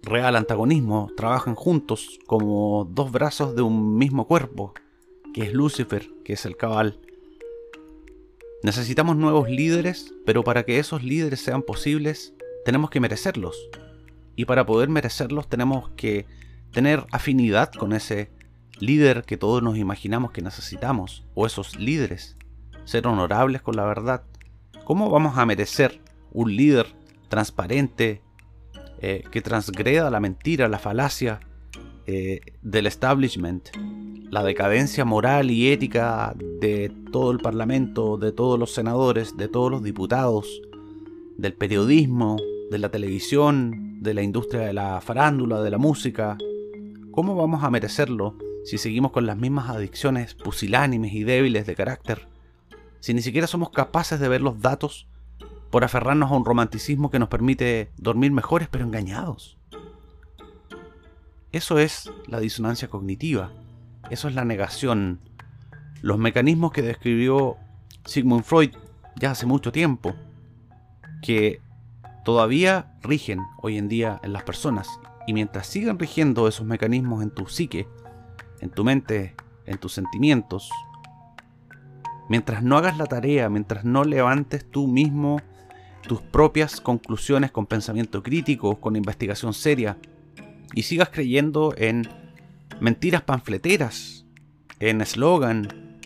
real 0.02 0.36
antagonismo, 0.36 1.10
trabajan 1.16 1.56
juntos 1.56 2.20
como 2.26 2.86
dos 2.92 3.12
brazos 3.12 3.56
de 3.56 3.62
un 3.62 3.98
mismo 3.98 4.28
cuerpo, 4.28 4.74
que 5.34 5.44
es 5.44 5.54
Lucifer, 5.54 6.10
que 6.26 6.34
es 6.34 6.46
el 6.46 6.58
cabal. 6.58 7.00
Necesitamos 8.64 9.16
nuevos 9.16 9.50
líderes, 9.50 10.14
pero 10.26 10.44
para 10.44 10.64
que 10.64 10.80
esos 10.80 11.04
líderes 11.04 11.40
sean 11.40 11.62
posibles, 11.62 12.34
tenemos 12.66 12.90
que 12.90 13.00
merecerlos. 13.00 13.70
Y 14.36 14.46
para 14.46 14.66
poder 14.66 14.90
merecerlos 14.90 15.48
tenemos 15.48 15.90
que 15.92 16.26
tener 16.72 17.06
afinidad 17.12 17.72
con 17.72 17.94
ese 17.94 18.32
líder 18.80 19.24
que 19.24 19.38
todos 19.38 19.62
nos 19.62 19.78
imaginamos 19.78 20.32
que 20.32 20.42
necesitamos, 20.42 21.26
o 21.36 21.46
esos 21.46 21.78
líderes. 21.78 22.38
Ser 22.86 23.08
honorables 23.08 23.62
con 23.62 23.76
la 23.76 23.86
verdad. 23.86 24.24
¿Cómo 24.86 25.10
vamos 25.10 25.38
a 25.38 25.46
merecer 25.46 26.02
un 26.32 26.56
líder 26.56 26.88
transparente, 27.30 28.22
eh, 29.00 29.24
que 29.32 29.42
transgreda 29.42 30.12
la 30.12 30.20
mentira, 30.20 30.68
la 30.68 30.78
falacia 30.78 31.40
eh, 32.06 32.42
del 32.62 32.88
establishment, 32.88 33.70
la 34.30 34.44
decadencia 34.44 35.06
moral 35.06 35.50
y 35.50 35.72
ética 35.72 36.36
de 36.60 36.94
todo 37.12 37.32
el 37.32 37.40
Parlamento, 37.40 38.18
de 38.18 38.32
todos 38.32 38.60
los 38.60 38.74
senadores, 38.74 39.38
de 39.38 39.48
todos 39.48 39.72
los 39.72 39.82
diputados, 39.82 40.62
del 41.38 41.54
periodismo, 41.54 42.38
de 42.70 42.78
la 42.78 42.90
televisión, 42.90 43.91
de 44.02 44.16
la 44.16 44.24
industria 44.24 44.62
de 44.62 44.74
la 44.74 45.00
farándula, 45.00 45.62
de 45.62 45.70
la 45.70 45.78
música. 45.78 46.36
¿Cómo 47.12 47.36
vamos 47.36 47.64
a 47.64 47.70
merecerlo 47.70 48.36
si 48.66 48.80
seguimos 48.80 49.12
con 49.12 49.28
las 49.28 49.38
mismas 49.38 49.70
adicciones 49.70 50.34
pusilánimes 50.34 51.14
y 51.14 51.24
débiles 51.24 51.68
de 51.68 51.76
carácter? 51.76 52.28
Si 53.00 53.14
ni 53.14 53.22
siquiera 53.22 53.46
somos 53.46 53.70
capaces 53.70 54.20
de 54.20 54.28
ver 54.28 54.42
los 54.42 54.60
datos 54.60 55.08
por 55.70 55.84
aferrarnos 55.84 56.32
a 56.32 56.36
un 56.36 56.46
romanticismo 56.46 57.12
que 57.12 57.20
nos 57.20 57.30
permite 57.30 57.92
dormir 57.96 58.32
mejores 58.32 58.68
pero 58.70 58.86
engañados. 58.86 59.60
Eso 61.52 61.78
es 61.78 62.12
la 62.26 62.40
disonancia 62.40 62.88
cognitiva, 62.88 63.52
eso 64.10 64.28
es 64.28 64.34
la 64.34 64.46
negación, 64.46 65.20
los 66.02 66.18
mecanismos 66.18 66.72
que 66.72 66.82
describió 66.82 67.58
Sigmund 68.06 68.44
Freud 68.44 68.72
ya 69.16 69.32
hace 69.32 69.46
mucho 69.46 69.72
tiempo, 69.72 70.16
que 71.22 71.62
todavía 72.24 72.94
rigen 73.02 73.40
hoy 73.62 73.78
en 73.78 73.88
día 73.88 74.20
en 74.24 74.34
las 74.34 74.44
personas, 74.44 74.88
y 75.28 75.34
mientras 75.34 75.68
sigan 75.68 76.00
rigiendo 76.00 76.48
esos 76.48 76.66
mecanismos 76.66 77.24
en 77.24 77.32
tu 77.32 77.48
psique, 77.48 77.88
en 78.60 78.70
tu 78.70 78.84
mente, 78.84 79.36
en 79.66 79.78
tus 79.78 79.94
sentimientos, 79.94 80.70
mientras 82.30 82.64
no 82.64 82.78
hagas 82.78 82.98
la 82.98 83.06
tarea, 83.06 83.50
mientras 83.50 83.84
no 83.84 84.04
levantes 84.04 84.70
tú 84.70 84.88
mismo 84.88 85.42
tus 86.08 86.22
propias 86.22 86.82
conclusiones 86.82 87.52
con 87.52 87.66
pensamiento 87.66 88.24
crítico, 88.24 88.80
con 88.80 88.96
investigación 88.96 89.54
seria, 89.54 89.98
y 90.74 90.84
sigas 90.84 91.10
creyendo 91.10 91.74
en 91.78 92.08
mentiras 92.80 93.22
panfleteras, 93.22 94.26
en 94.80 95.02
eslogan, 95.02 96.00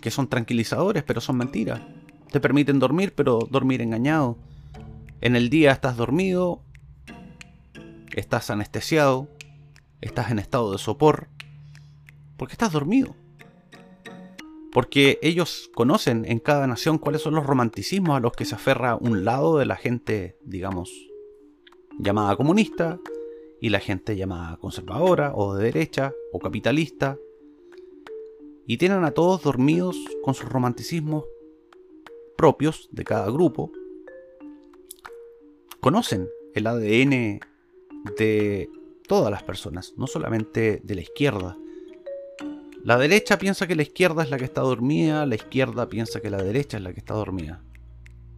que 0.00 0.10
son 0.10 0.28
tranquilizadores, 0.28 1.02
pero 1.02 1.20
son 1.20 1.36
mentiras. 1.36 1.80
Te 2.30 2.40
permiten 2.40 2.78
dormir, 2.78 3.14
pero 3.14 3.46
dormir 3.50 3.80
engañado. 3.82 4.36
En 5.22 5.36
el 5.36 5.50
día 5.50 5.72
estás 5.72 5.98
dormido, 5.98 6.62
estás 8.16 8.48
anestesiado, 8.48 9.28
estás 10.00 10.30
en 10.30 10.38
estado 10.38 10.72
de 10.72 10.78
sopor, 10.78 11.28
porque 12.38 12.52
estás 12.52 12.72
dormido. 12.72 13.14
Porque 14.72 15.18
ellos 15.20 15.70
conocen 15.74 16.24
en 16.24 16.38
cada 16.38 16.66
nación 16.66 16.96
cuáles 16.96 17.20
son 17.20 17.34
los 17.34 17.44
romanticismos 17.44 18.16
a 18.16 18.20
los 18.20 18.32
que 18.32 18.46
se 18.46 18.54
aferra 18.54 18.96
un 18.96 19.26
lado 19.26 19.58
de 19.58 19.66
la 19.66 19.76
gente, 19.76 20.38
digamos, 20.42 20.90
llamada 21.98 22.34
comunista, 22.36 22.98
y 23.60 23.68
la 23.68 23.80
gente 23.80 24.16
llamada 24.16 24.56
conservadora, 24.56 25.32
o 25.34 25.54
de 25.54 25.64
derecha, 25.64 26.14
o 26.32 26.38
capitalista, 26.38 27.18
y 28.66 28.78
tienen 28.78 29.04
a 29.04 29.10
todos 29.10 29.42
dormidos 29.42 29.98
con 30.22 30.32
sus 30.32 30.48
romanticismos 30.48 31.24
propios 32.38 32.88
de 32.90 33.04
cada 33.04 33.30
grupo, 33.30 33.70
conocen 35.80 36.28
el 36.54 36.66
ADN 36.66 37.40
de 38.16 38.68
todas 39.06 39.30
las 39.30 39.42
personas, 39.42 39.94
no 39.96 40.06
solamente 40.06 40.80
de 40.84 40.94
la 40.94 41.00
izquierda, 41.00 41.56
la 42.82 42.96
derecha 42.96 43.38
piensa 43.38 43.66
que 43.66 43.76
la 43.76 43.82
izquierda 43.82 44.22
es 44.22 44.30
la 44.30 44.38
que 44.38 44.44
está 44.44 44.62
dormida, 44.62 45.26
la 45.26 45.34
izquierda 45.34 45.88
piensa 45.88 46.20
que 46.20 46.30
la 46.30 46.42
derecha 46.42 46.78
es 46.78 46.82
la 46.82 46.94
que 46.94 47.00
está 47.00 47.12
dormida. 47.12 47.62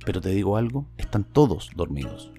Pero 0.04 0.20
te 0.20 0.30
digo 0.30 0.56
algo, 0.56 0.86
están 0.98 1.22
todos 1.22 1.70
dormidos. 1.76 2.32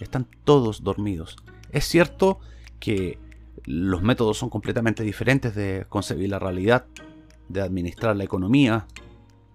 Están 0.00 0.26
todos 0.44 0.82
dormidos. 0.82 1.36
Es 1.70 1.84
cierto 1.84 2.40
que 2.80 3.18
los 3.64 4.02
métodos 4.02 4.36
son 4.38 4.50
completamente 4.50 5.04
diferentes 5.04 5.54
de 5.54 5.86
concebir 5.88 6.30
la 6.30 6.40
realidad, 6.40 6.86
de 7.48 7.60
administrar 7.60 8.16
la 8.16 8.24
economía, 8.24 8.88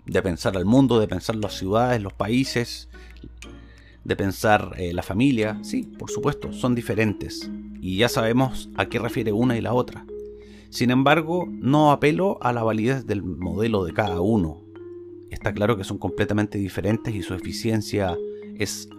de 0.06 0.22
pensar 0.22 0.56
al 0.56 0.66
mundo, 0.66 1.00
de 1.02 1.08
pensar 1.08 1.36
las 1.36 1.54
ciudades, 1.54 2.02
los 2.02 2.14
países, 2.14 2.90
de 4.04 4.16
pensar 4.16 4.76
eh, 4.78 4.94
la 4.94 5.04
familia. 5.04 5.60
Sí, 5.64 5.84
por 5.84 6.10
supuesto, 6.10 6.52
son 6.54 6.76
diferentes. 6.76 7.50
Y 7.82 7.98
ya 7.98 8.10
sabemos 8.10 8.70
a 8.76 8.88
qué 8.88 9.00
refiere 9.00 9.32
una 9.32 9.58
y 9.58 9.62
la 9.62 9.74
otra. 9.74 10.06
Sin 10.70 10.90
embargo, 10.90 11.48
no 11.50 11.92
apelo 11.92 12.38
a 12.42 12.52
la 12.54 12.64
validez 12.64 13.06
del 13.06 13.24
modelo 13.24 13.84
de 13.84 13.94
cada 13.94 14.22
uno. 14.22 14.62
Está 15.30 15.54
claro 15.54 15.78
que 15.78 15.84
son 15.84 15.98
completamente 15.98 16.58
diferentes 16.58 17.14
y 17.14 17.22
su 17.22 17.34
eficiencia 17.34 18.18
es 18.58 18.90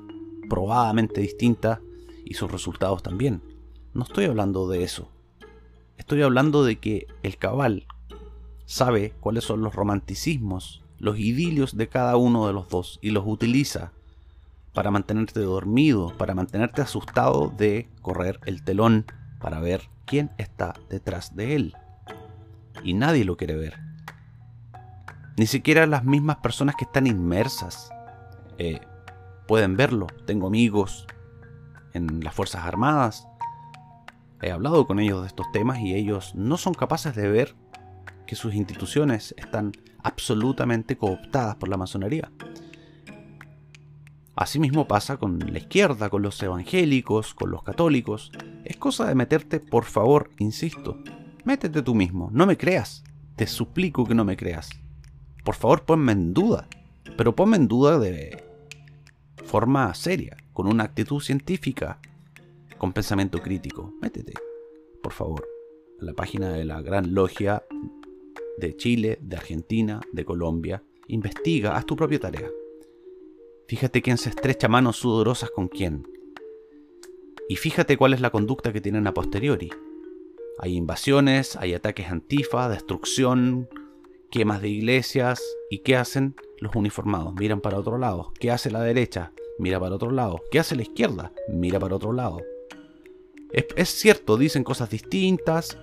probadamente 0.48 1.20
distinta 1.20 1.80
y 2.24 2.34
sus 2.34 2.50
resultados 2.50 3.02
también. 3.02 3.42
No 3.92 4.04
estoy 4.04 4.26
hablando 4.26 4.68
de 4.68 4.82
eso. 4.82 5.08
Estoy 5.96 6.22
hablando 6.22 6.64
de 6.64 6.76
que 6.76 7.06
el 7.22 7.38
cabal 7.38 7.86
sabe 8.66 9.12
cuáles 9.20 9.44
son 9.44 9.62
los 9.62 9.74
romanticismos, 9.74 10.82
los 10.98 11.18
idilios 11.18 11.76
de 11.76 11.88
cada 11.88 12.16
uno 12.16 12.46
de 12.46 12.52
los 12.52 12.68
dos 12.68 12.98
y 13.02 13.10
los 13.10 13.24
utiliza 13.26 13.92
para 14.74 14.90
mantenerte 14.90 15.40
dormido, 15.40 16.12
para 16.18 16.34
mantenerte 16.34 16.82
asustado 16.82 17.52
de 17.56 17.88
correr 18.02 18.40
el 18.44 18.62
telón 18.62 19.06
para 19.40 19.60
ver 19.60 19.88
quién 20.04 20.30
está 20.36 20.74
detrás 20.90 21.34
de 21.36 21.54
él. 21.54 21.76
Y 22.82 22.94
nadie 22.94 23.24
lo 23.24 23.36
quiere 23.36 23.56
ver. 23.56 23.78
Ni 25.36 25.46
siquiera 25.46 25.86
las 25.86 26.04
mismas 26.04 26.36
personas 26.38 26.76
que 26.76 26.84
están 26.84 27.06
inmersas 27.06 27.90
eh, 28.58 28.80
pueden 29.46 29.76
verlo. 29.76 30.06
Tengo 30.26 30.46
amigos 30.48 31.06
en 31.92 32.20
las 32.22 32.34
Fuerzas 32.34 32.64
Armadas. 32.64 33.28
He 34.42 34.50
hablado 34.50 34.86
con 34.86 34.98
ellos 34.98 35.22
de 35.22 35.28
estos 35.28 35.50
temas 35.52 35.78
y 35.78 35.94
ellos 35.94 36.34
no 36.34 36.56
son 36.56 36.74
capaces 36.74 37.14
de 37.14 37.28
ver 37.28 37.54
que 38.26 38.36
sus 38.36 38.54
instituciones 38.54 39.34
están 39.38 39.72
absolutamente 40.02 40.96
cooptadas 40.96 41.56
por 41.56 41.68
la 41.68 41.76
masonería. 41.76 42.30
Asimismo 44.36 44.88
pasa 44.88 45.16
con 45.16 45.38
la 45.38 45.58
izquierda, 45.58 46.10
con 46.10 46.22
los 46.22 46.42
evangélicos, 46.42 47.34
con 47.34 47.50
los 47.50 47.62
católicos. 47.62 48.32
Es 48.64 48.76
cosa 48.76 49.06
de 49.06 49.14
meterte, 49.14 49.60
por 49.60 49.84
favor, 49.84 50.30
insisto. 50.38 50.98
Métete 51.44 51.82
tú 51.82 51.94
mismo, 51.94 52.30
no 52.32 52.46
me 52.46 52.56
creas. 52.56 53.04
Te 53.36 53.46
suplico 53.46 54.04
que 54.04 54.14
no 54.14 54.24
me 54.24 54.36
creas. 54.36 54.70
Por 55.44 55.54
favor, 55.54 55.84
ponme 55.84 56.12
en 56.12 56.34
duda. 56.34 56.68
Pero 57.16 57.36
ponme 57.36 57.56
en 57.56 57.68
duda 57.68 57.98
de 57.98 58.42
forma 59.44 59.94
seria, 59.94 60.36
con 60.52 60.66
una 60.66 60.84
actitud 60.84 61.20
científica, 61.20 62.00
con 62.78 62.92
pensamiento 62.92 63.40
crítico. 63.40 63.94
Métete, 64.00 64.32
por 65.02 65.12
favor, 65.12 65.46
a 66.00 66.04
la 66.04 66.14
página 66.14 66.50
de 66.50 66.64
la 66.64 66.80
Gran 66.80 67.14
Logia 67.14 67.62
de 68.58 68.76
Chile, 68.76 69.18
de 69.20 69.36
Argentina, 69.36 70.00
de 70.12 70.24
Colombia. 70.24 70.82
Investiga, 71.06 71.76
haz 71.76 71.86
tu 71.86 71.94
propia 71.94 72.18
tarea. 72.18 72.48
Fíjate 73.74 74.02
quién 74.02 74.18
se 74.18 74.28
estrecha 74.28 74.68
manos 74.68 74.98
sudorosas 74.98 75.50
con 75.50 75.66
quién. 75.66 76.06
Y 77.48 77.56
fíjate 77.56 77.96
cuál 77.96 78.14
es 78.14 78.20
la 78.20 78.30
conducta 78.30 78.72
que 78.72 78.80
tienen 78.80 79.08
a 79.08 79.14
posteriori. 79.14 79.68
Hay 80.60 80.76
invasiones, 80.76 81.56
hay 81.56 81.74
ataques 81.74 82.06
antifa, 82.06 82.68
destrucción, 82.68 83.68
quemas 84.30 84.62
de 84.62 84.68
iglesias. 84.68 85.42
¿Y 85.70 85.80
qué 85.80 85.96
hacen 85.96 86.36
los 86.60 86.76
uniformados? 86.76 87.34
Miran 87.34 87.60
para 87.60 87.76
otro 87.76 87.98
lado. 87.98 88.32
¿Qué 88.38 88.52
hace 88.52 88.70
la 88.70 88.80
derecha? 88.80 89.32
Mira 89.58 89.80
para 89.80 89.96
otro 89.96 90.12
lado. 90.12 90.40
¿Qué 90.52 90.60
hace 90.60 90.76
la 90.76 90.82
izquierda? 90.82 91.32
Mira 91.48 91.80
para 91.80 91.96
otro 91.96 92.12
lado. 92.12 92.42
Es, 93.50 93.66
es 93.74 93.88
cierto, 93.88 94.36
dicen 94.36 94.62
cosas 94.62 94.88
distintas. 94.88 95.76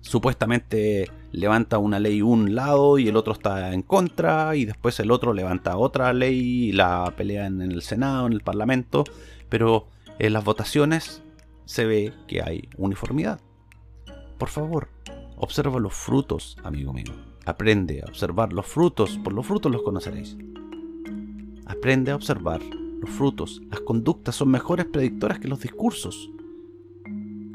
Supuestamente 0.00 1.10
levanta 1.32 1.78
una 1.78 1.98
ley 2.00 2.22
un 2.22 2.54
lado 2.54 2.98
y 2.98 3.08
el 3.08 3.16
otro 3.16 3.32
está 3.32 3.72
en 3.72 3.82
contra. 3.82 4.56
Y 4.56 4.64
después 4.64 4.98
el 5.00 5.10
otro 5.10 5.32
levanta 5.32 5.76
otra 5.76 6.12
ley 6.12 6.68
y 6.68 6.72
la 6.72 7.12
pelea 7.16 7.46
en 7.46 7.62
el 7.62 7.82
Senado, 7.82 8.26
en 8.26 8.32
el 8.32 8.40
Parlamento. 8.40 9.04
Pero 9.48 9.88
en 10.18 10.32
las 10.32 10.44
votaciones 10.44 11.22
se 11.64 11.86
ve 11.86 12.12
que 12.26 12.42
hay 12.42 12.68
uniformidad. 12.76 13.40
Por 14.38 14.48
favor, 14.48 14.88
observa 15.36 15.78
los 15.78 15.94
frutos, 15.94 16.56
amigo 16.64 16.92
mío. 16.92 17.12
Aprende 17.46 18.02
a 18.02 18.08
observar 18.08 18.52
los 18.52 18.66
frutos, 18.66 19.18
por 19.22 19.32
los 19.32 19.46
frutos 19.46 19.70
los 19.70 19.82
conoceréis. 19.82 20.36
Aprende 21.66 22.10
a 22.10 22.16
observar 22.16 22.60
los 22.62 23.10
frutos. 23.10 23.62
Las 23.70 23.80
conductas 23.80 24.34
son 24.34 24.50
mejores 24.50 24.86
predictoras 24.86 25.38
que 25.38 25.48
los 25.48 25.60
discursos. 25.60 26.30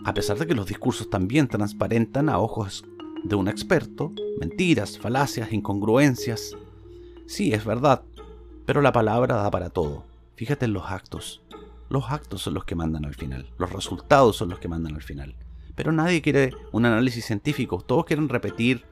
A 0.06 0.14
pesar 0.14 0.38
de 0.38 0.46
que 0.46 0.54
los 0.54 0.68
discursos 0.68 1.10
también 1.10 1.48
transparentan 1.48 2.30
a 2.30 2.38
ojos 2.38 2.86
de 3.24 3.36
un 3.36 3.48
experto 3.48 4.14
mentiras, 4.40 5.00
falacias, 5.00 5.52
incongruencias. 5.52 6.56
Sí, 7.26 7.54
es 7.54 7.66
verdad, 7.66 8.04
pero 8.68 8.82
la 8.82 8.92
palabra 8.92 9.38
da 9.38 9.50
para 9.50 9.72
todo. 9.72 10.06
Fíjate 10.36 10.66
en 10.66 10.74
los 10.74 10.86
actos. 10.92 11.42
Los 11.90 12.12
actos 12.12 12.44
son 12.44 12.54
los 12.54 12.66
que 12.66 12.76
mandan 12.76 13.04
al 13.04 13.16
final. 13.16 13.50
Los 13.58 13.72
resultados 13.72 14.36
son 14.36 14.50
los 14.50 14.60
que 14.60 14.68
mandan 14.68 14.94
al 14.94 15.02
final. 15.02 15.36
Pero 15.76 15.92
nadie 15.92 16.22
quiere 16.22 16.52
un 16.72 16.86
análisis 16.86 17.26
científico. 17.26 17.82
Todos 17.82 18.06
quieren 18.06 18.30
repetir 18.30 18.86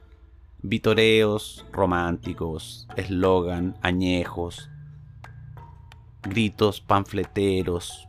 vitoreos 0.63 1.63
románticos, 1.71 2.87
eslogan, 2.95 3.77
añejos, 3.83 4.71
gritos 6.23 6.81
panfleteros, 6.81 8.07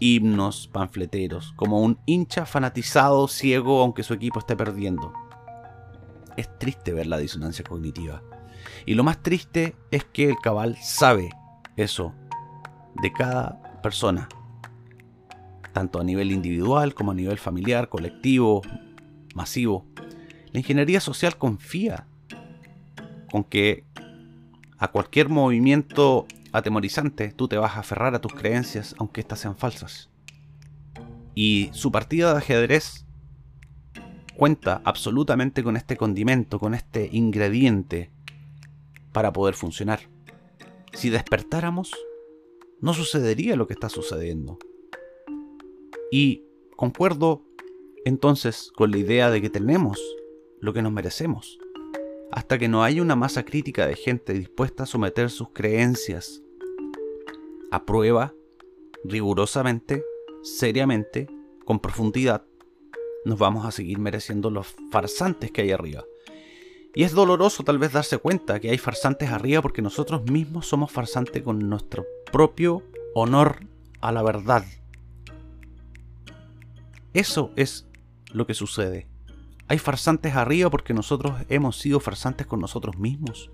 himnos 0.00 0.68
panfleteros, 0.68 1.52
como 1.56 1.80
un 1.80 1.98
hincha 2.06 2.46
fanatizado 2.46 3.28
ciego 3.28 3.82
aunque 3.82 4.02
su 4.02 4.14
equipo 4.14 4.38
esté 4.38 4.56
perdiendo. 4.56 5.12
Es 6.36 6.58
triste 6.58 6.92
ver 6.92 7.06
la 7.06 7.18
disonancia 7.18 7.64
cognitiva. 7.64 8.22
Y 8.86 8.94
lo 8.94 9.04
más 9.04 9.22
triste 9.22 9.76
es 9.90 10.04
que 10.04 10.28
el 10.28 10.36
cabal 10.42 10.76
sabe 10.80 11.30
eso 11.76 12.14
de 13.02 13.12
cada 13.12 13.80
persona, 13.82 14.28
tanto 15.72 16.00
a 16.00 16.04
nivel 16.04 16.32
individual 16.32 16.94
como 16.94 17.12
a 17.12 17.14
nivel 17.14 17.38
familiar, 17.38 17.88
colectivo, 17.88 18.62
masivo. 19.34 19.86
La 20.52 20.60
ingeniería 20.60 21.00
social 21.00 21.36
confía 21.36 22.06
con 23.30 23.44
que 23.44 23.84
a 24.78 24.88
cualquier 24.88 25.28
movimiento 25.28 26.26
atemorizante 26.54 27.32
tú 27.32 27.48
te 27.48 27.58
vas 27.58 27.76
a 27.76 27.80
aferrar 27.80 28.14
a 28.14 28.20
tus 28.20 28.32
creencias 28.32 28.94
aunque 28.98 29.20
éstas 29.20 29.40
sean 29.40 29.56
falsas. 29.56 30.08
Y 31.34 31.68
su 31.72 31.90
partida 31.90 32.32
de 32.32 32.38
ajedrez 32.38 33.04
cuenta 34.36 34.80
absolutamente 34.84 35.64
con 35.64 35.76
este 35.76 35.96
condimento, 35.96 36.60
con 36.60 36.74
este 36.74 37.08
ingrediente 37.12 38.12
para 39.12 39.32
poder 39.32 39.54
funcionar. 39.54 40.08
Si 40.92 41.10
despertáramos, 41.10 41.92
no 42.80 42.94
sucedería 42.94 43.56
lo 43.56 43.66
que 43.66 43.74
está 43.74 43.88
sucediendo. 43.88 44.58
Y 46.12 46.44
concuerdo 46.76 47.42
entonces 48.04 48.70
con 48.76 48.92
la 48.92 48.98
idea 48.98 49.28
de 49.28 49.42
que 49.42 49.50
tenemos 49.50 50.00
lo 50.60 50.72
que 50.72 50.82
nos 50.82 50.92
merecemos. 50.92 51.58
Hasta 52.30 52.58
que 52.58 52.68
no 52.68 52.84
haya 52.84 53.02
una 53.02 53.16
masa 53.16 53.44
crítica 53.44 53.88
de 53.88 53.96
gente 53.96 54.34
dispuesta 54.34 54.84
a 54.84 54.86
someter 54.86 55.30
sus 55.30 55.50
creencias 55.50 56.43
a 57.74 57.84
prueba, 57.84 58.32
rigurosamente, 59.02 60.04
seriamente, 60.44 61.28
con 61.64 61.80
profundidad, 61.80 62.44
nos 63.24 63.38
vamos 63.38 63.66
a 63.66 63.72
seguir 63.72 63.98
mereciendo 63.98 64.48
los 64.48 64.76
farsantes 64.92 65.50
que 65.50 65.62
hay 65.62 65.72
arriba. 65.72 66.04
Y 66.94 67.02
es 67.02 67.12
doloroso 67.12 67.64
tal 67.64 67.78
vez 67.78 67.92
darse 67.92 68.18
cuenta 68.18 68.60
que 68.60 68.70
hay 68.70 68.78
farsantes 68.78 69.30
arriba 69.30 69.60
porque 69.60 69.82
nosotros 69.82 70.22
mismos 70.30 70.68
somos 70.68 70.92
farsantes 70.92 71.42
con 71.42 71.68
nuestro 71.68 72.06
propio 72.30 72.84
honor 73.12 73.66
a 74.00 74.12
la 74.12 74.22
verdad. 74.22 74.64
Eso 77.12 77.50
es 77.56 77.88
lo 78.32 78.46
que 78.46 78.54
sucede. 78.54 79.08
Hay 79.66 79.78
farsantes 79.78 80.36
arriba 80.36 80.70
porque 80.70 80.94
nosotros 80.94 81.34
hemos 81.48 81.76
sido 81.76 81.98
farsantes 81.98 82.46
con 82.46 82.60
nosotros 82.60 82.98
mismos. 82.98 83.50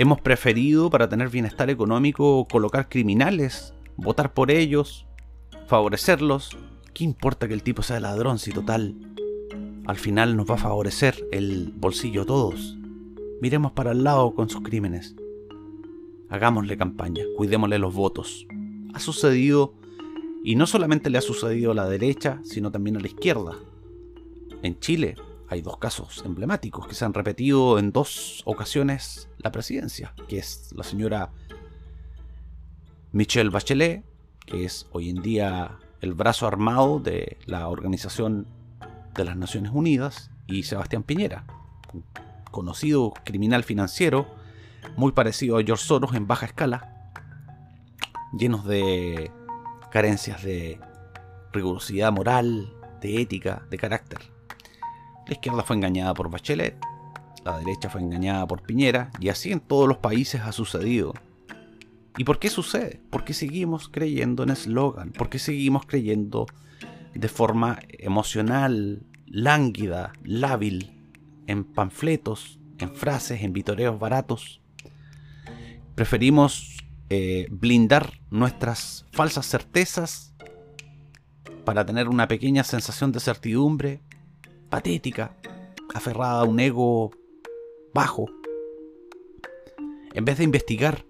Hemos 0.00 0.20
preferido, 0.20 0.90
para 0.90 1.08
tener 1.08 1.28
bienestar 1.28 1.70
económico, 1.70 2.46
colocar 2.48 2.88
criminales, 2.88 3.74
votar 3.96 4.32
por 4.32 4.52
ellos, 4.52 5.06
favorecerlos. 5.66 6.56
¿Qué 6.94 7.02
importa 7.02 7.48
que 7.48 7.54
el 7.54 7.64
tipo 7.64 7.82
sea 7.82 7.98
ladrón 7.98 8.38
si 8.38 8.52
total? 8.52 8.94
Al 9.86 9.96
final 9.96 10.36
nos 10.36 10.48
va 10.48 10.54
a 10.54 10.58
favorecer 10.58 11.26
el 11.32 11.72
bolsillo 11.74 12.22
a 12.22 12.26
todos. 12.26 12.78
Miremos 13.40 13.72
para 13.72 13.90
el 13.90 14.04
lado 14.04 14.36
con 14.36 14.48
sus 14.48 14.60
crímenes. 14.60 15.16
Hagámosle 16.28 16.76
campaña, 16.76 17.24
cuidémosle 17.36 17.80
los 17.80 17.92
votos. 17.92 18.46
Ha 18.94 19.00
sucedido 19.00 19.74
y 20.44 20.54
no 20.54 20.68
solamente 20.68 21.10
le 21.10 21.18
ha 21.18 21.22
sucedido 21.22 21.72
a 21.72 21.74
la 21.74 21.88
derecha, 21.88 22.38
sino 22.44 22.70
también 22.70 22.98
a 22.98 23.00
la 23.00 23.08
izquierda. 23.08 23.56
En 24.62 24.78
Chile 24.78 25.16
hay 25.48 25.62
dos 25.62 25.78
casos 25.78 26.22
emblemáticos 26.24 26.86
que 26.86 26.94
se 26.94 27.04
han 27.04 27.14
repetido 27.14 27.78
en 27.78 27.92
dos 27.92 28.42
ocasiones 28.44 29.28
la 29.38 29.50
presidencia, 29.50 30.14
que 30.28 30.38
es 30.38 30.70
la 30.72 30.84
señora 30.84 31.30
Michelle 33.12 33.50
Bachelet, 33.50 34.04
que 34.44 34.64
es 34.64 34.86
hoy 34.92 35.10
en 35.10 35.22
día 35.22 35.78
el 36.00 36.14
brazo 36.14 36.46
armado 36.46 37.00
de 37.00 37.38
la 37.46 37.68
Organización 37.68 38.46
de 39.14 39.24
las 39.24 39.36
Naciones 39.36 39.72
Unidas, 39.72 40.30
y 40.48 40.62
Sebastián 40.62 41.02
Piñera, 41.02 41.44
un 41.92 42.04
conocido 42.50 43.12
criminal 43.24 43.62
financiero, 43.62 44.26
muy 44.96 45.12
parecido 45.12 45.58
a 45.58 45.62
George 45.62 45.84
Soros 45.84 46.14
en 46.14 46.26
baja 46.26 46.46
escala, 46.46 47.12
llenos 48.36 48.64
de 48.64 49.30
carencias 49.90 50.42
de 50.42 50.80
rigurosidad 51.52 52.12
moral, 52.12 52.72
de 53.00 53.20
ética, 53.20 53.66
de 53.70 53.78
carácter. 53.78 54.37
La 55.28 55.34
izquierda 55.34 55.62
fue 55.62 55.76
engañada 55.76 56.14
por 56.14 56.30
Bachelet, 56.30 56.78
la 57.44 57.58
derecha 57.58 57.90
fue 57.90 58.00
engañada 58.00 58.46
por 58.46 58.62
Piñera, 58.62 59.10
y 59.20 59.28
así 59.28 59.52
en 59.52 59.60
todos 59.60 59.86
los 59.86 59.98
países 59.98 60.40
ha 60.40 60.52
sucedido. 60.52 61.12
¿Y 62.16 62.24
por 62.24 62.38
qué 62.38 62.48
sucede? 62.48 63.00
Porque 63.10 63.34
seguimos 63.34 63.88
creyendo 63.88 64.42
en 64.42 64.50
eslogan, 64.50 65.12
porque 65.12 65.38
seguimos 65.38 65.84
creyendo 65.86 66.46
de 67.14 67.28
forma 67.28 67.78
emocional, 67.90 69.02
lánguida, 69.26 70.12
lábil, 70.24 70.92
en 71.46 71.64
panfletos, 71.64 72.58
en 72.78 72.94
frases, 72.94 73.42
en 73.42 73.52
vitoreos 73.52 73.98
baratos. 73.98 74.60
Preferimos 75.94 76.78
eh, 77.10 77.46
blindar 77.50 78.20
nuestras 78.30 79.06
falsas 79.12 79.46
certezas 79.46 80.34
para 81.64 81.84
tener 81.84 82.08
una 82.08 82.28
pequeña 82.28 82.64
sensación 82.64 83.12
de 83.12 83.20
certidumbre 83.20 84.00
patética, 84.68 85.36
aferrada 85.94 86.40
a 86.40 86.44
un 86.44 86.60
ego 86.60 87.10
bajo. 87.94 88.26
En 90.14 90.24
vez 90.24 90.38
de 90.38 90.44
investigar, 90.44 91.04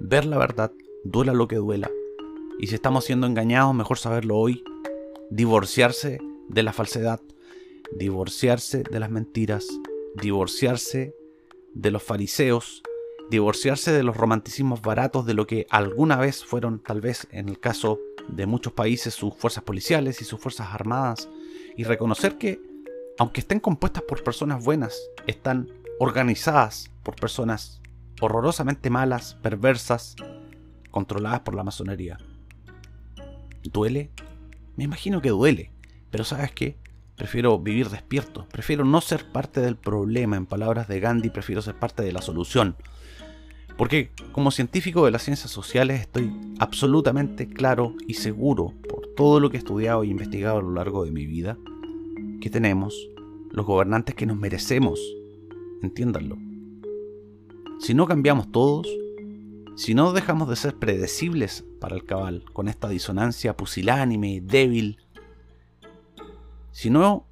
ver 0.00 0.24
la 0.24 0.38
verdad, 0.38 0.72
duela 1.04 1.32
lo 1.32 1.48
que 1.48 1.56
duela. 1.56 1.90
Y 2.58 2.66
si 2.66 2.74
estamos 2.74 3.04
siendo 3.04 3.26
engañados, 3.26 3.74
mejor 3.74 3.98
saberlo 3.98 4.36
hoy. 4.36 4.64
Divorciarse 5.30 6.18
de 6.48 6.62
la 6.62 6.72
falsedad, 6.72 7.20
divorciarse 7.92 8.82
de 8.82 9.00
las 9.00 9.10
mentiras, 9.10 9.66
divorciarse 10.14 11.14
de 11.74 11.90
los 11.90 12.02
fariseos, 12.02 12.82
divorciarse 13.30 13.92
de 13.92 14.02
los 14.02 14.16
romanticismos 14.16 14.80
baratos 14.80 15.26
de 15.26 15.34
lo 15.34 15.46
que 15.46 15.66
alguna 15.70 16.16
vez 16.16 16.44
fueron, 16.44 16.82
tal 16.82 17.00
vez 17.00 17.28
en 17.30 17.48
el 17.48 17.60
caso 17.60 18.00
de 18.28 18.46
muchos 18.46 18.72
países, 18.72 19.14
sus 19.14 19.34
fuerzas 19.34 19.64
policiales 19.64 20.20
y 20.20 20.24
sus 20.24 20.40
fuerzas 20.40 20.68
armadas, 20.72 21.28
y 21.76 21.84
reconocer 21.84 22.38
que, 22.38 22.60
aunque 23.18 23.40
estén 23.40 23.58
compuestas 23.60 24.04
por 24.04 24.22
personas 24.22 24.64
buenas, 24.64 24.96
están 25.26 25.68
organizadas 25.98 26.90
por 27.02 27.16
personas 27.16 27.82
horrorosamente 28.20 28.90
malas, 28.90 29.34
perversas, 29.42 30.14
controladas 30.90 31.40
por 31.40 31.54
la 31.54 31.64
masonería. 31.64 32.18
¿Duele? 33.64 34.10
Me 34.76 34.84
imagino 34.84 35.20
que 35.20 35.30
duele, 35.30 35.72
pero 36.10 36.24
¿sabes 36.24 36.52
qué? 36.52 36.76
Prefiero 37.16 37.58
vivir 37.58 37.90
despierto, 37.90 38.46
prefiero 38.48 38.84
no 38.84 39.00
ser 39.00 39.32
parte 39.32 39.60
del 39.60 39.76
problema, 39.76 40.36
en 40.36 40.46
palabras 40.46 40.86
de 40.86 41.00
Gandhi, 41.00 41.30
prefiero 41.30 41.60
ser 41.60 41.74
parte 41.74 42.04
de 42.04 42.12
la 42.12 42.22
solución. 42.22 42.76
Porque 43.76 44.12
como 44.30 44.52
científico 44.52 45.04
de 45.04 45.10
las 45.10 45.22
ciencias 45.22 45.50
sociales 45.50 46.00
estoy 46.00 46.32
absolutamente 46.60 47.48
claro 47.48 47.94
y 48.06 48.14
seguro, 48.14 48.72
por 48.88 49.08
todo 49.16 49.40
lo 49.40 49.50
que 49.50 49.56
he 49.56 49.58
estudiado 49.58 50.04
e 50.04 50.06
investigado 50.06 50.58
a 50.58 50.62
lo 50.62 50.72
largo 50.72 51.04
de 51.04 51.10
mi 51.10 51.26
vida, 51.26 51.56
que 52.40 52.50
tenemos 52.50 53.08
los 53.50 53.66
gobernantes 53.66 54.14
que 54.14 54.26
nos 54.26 54.36
merecemos. 54.36 55.00
Entiéndanlo. 55.82 56.36
Si 57.80 57.94
no 57.94 58.06
cambiamos 58.06 58.50
todos, 58.50 58.88
si 59.76 59.94
no 59.94 60.12
dejamos 60.12 60.48
de 60.48 60.56
ser 60.56 60.76
predecibles 60.76 61.64
para 61.80 61.94
el 61.94 62.04
cabal 62.04 62.44
con 62.52 62.68
esta 62.68 62.88
disonancia 62.88 63.56
pusilánime, 63.56 64.40
débil, 64.42 64.98
si 66.72 66.90
no 66.90 67.26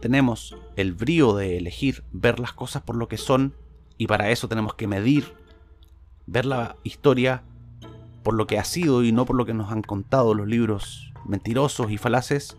tenemos 0.00 0.56
el 0.76 0.92
brío 0.92 1.34
de 1.34 1.56
elegir 1.56 2.04
ver 2.12 2.40
las 2.40 2.52
cosas 2.52 2.82
por 2.82 2.96
lo 2.96 3.08
que 3.08 3.16
son, 3.16 3.54
y 3.96 4.06
para 4.06 4.30
eso 4.30 4.48
tenemos 4.48 4.74
que 4.74 4.86
medir 4.86 5.34
ver 6.26 6.46
la 6.46 6.76
historia 6.84 7.42
por 8.22 8.34
lo 8.34 8.46
que 8.46 8.58
ha 8.58 8.64
sido 8.64 9.02
y 9.02 9.12
no 9.12 9.24
por 9.24 9.36
lo 9.36 9.46
que 9.46 9.54
nos 9.54 9.72
han 9.72 9.82
contado 9.82 10.34
los 10.34 10.46
libros 10.46 11.12
mentirosos 11.24 11.90
y 11.90 11.98
falaces, 11.98 12.56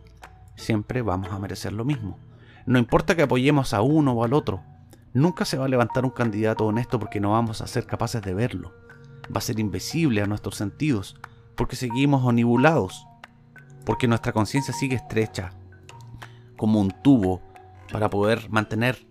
siempre 0.60 1.02
vamos 1.02 1.32
a 1.32 1.39
merecer 1.39 1.74
lo 1.74 1.86
mismo. 1.86 2.19
No 2.65 2.78
importa 2.78 3.15
que 3.15 3.24
apoyemos 3.24 3.74
a 3.74 3.82
uno 3.82 4.13
o 4.13 4.24
al 4.24 4.34
otro, 4.34 4.62
nunca 5.13 5.45
se 5.45 5.58
va 5.58 5.65
a 5.65 5.69
levantar 5.69 6.06
un 6.06 6.12
candidato 6.12 6.65
honesto 6.65 7.00
porque 7.00 7.19
no 7.19 7.32
vamos 7.32 7.62
a 7.62 7.67
ser 7.67 7.86
capaces 7.86 8.22
de 8.22 8.34
verlo. 8.34 8.74
Va 9.34 9.39
a 9.39 9.41
ser 9.41 9.60
invisible 9.60 10.22
a 10.22 10.28
nuestros 10.28 10.56
sentidos 10.56 11.15
porque 11.56 11.76
seguimos 11.76 12.24
onibulados, 12.24 13.08
porque 13.86 14.08
nuestra 14.08 14.32
conciencia 14.32 14.74
sigue 14.74 14.95
estrecha, 14.95 15.52
como 16.58 16.80
un 16.80 16.91
tubo 17.02 17.41
para 17.91 18.10
poder 18.10 18.50
mantener 18.50 19.08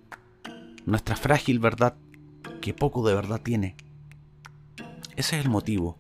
nuestra 0.87 1.17
frágil 1.17 1.59
verdad 1.59 1.97
que 2.61 2.75
poco 2.75 3.07
de 3.07 3.15
verdad 3.15 3.41
tiene. 3.43 3.77
Ese 5.17 5.39
es 5.39 5.45
el 5.45 5.51
motivo. 5.51 5.99